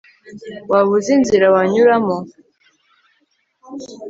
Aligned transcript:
waba 0.69 0.91
uzi 0.97 1.11
inzira 1.17 1.45
wanyuramo 1.55 2.15